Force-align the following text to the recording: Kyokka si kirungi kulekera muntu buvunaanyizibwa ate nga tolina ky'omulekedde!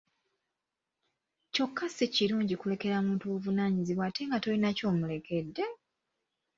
Kyokka 1.53 1.85
si 1.95 2.05
kirungi 2.15 2.55
kulekera 2.61 2.97
muntu 3.07 3.23
buvunaanyizibwa 3.31 4.03
ate 4.09 4.21
nga 4.27 4.37
tolina 4.43 4.69
ky'omulekedde! 4.77 5.65